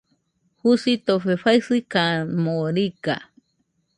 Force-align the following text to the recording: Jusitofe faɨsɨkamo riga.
Jusitofe 0.61 1.33
faɨsɨkamo 1.41 2.53
riga. 2.75 3.15